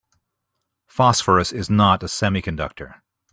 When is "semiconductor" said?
2.07-3.01